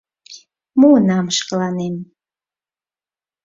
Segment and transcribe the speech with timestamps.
[0.79, 1.95] Муынам шкаланем.